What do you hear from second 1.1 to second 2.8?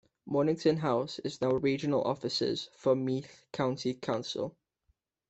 is now regional offices